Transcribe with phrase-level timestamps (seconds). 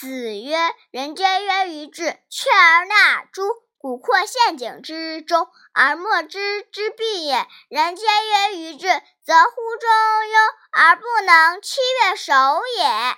[0.00, 0.56] 子曰
[0.90, 3.42] ：“人皆曰于智，却而纳诸？
[3.76, 7.46] 古阔陷阱之中，而莫知之必也。
[7.68, 8.88] 人皆曰于智，
[9.22, 12.32] 则乎中庸而不能七月守
[12.78, 13.16] 也。”